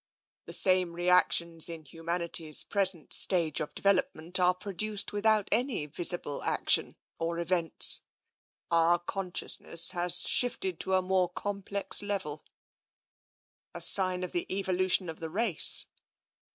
The 0.47 0.53
same 0.53 0.93
reactions 0.93 1.69
in 1.69 1.85
humanity's 1.85 2.63
present 2.63 3.13
stage 3.13 3.61
of 3.61 3.75
de 3.75 3.83
velopment 3.83 4.39
are 4.39 4.55
produced 4.55 5.13
without 5.13 5.47
any 5.51 5.85
visible 5.85 6.41
action 6.41 6.95
or 7.19 7.37
events. 7.37 8.01
Our 8.71 8.97
consciousness 8.97 9.91
has 9.91 10.27
shifted 10.27 10.79
to 10.79 10.95
a 10.95 11.03
more 11.03 11.29
com 11.29 11.61
plex 11.61 12.01
level." 12.01 12.43
A 13.75 13.81
sign 13.81 14.23
of 14.23 14.31
the 14.31 14.51
evolution 14.51 15.07
of 15.07 15.19
the 15.19 15.29
race? 15.29 15.85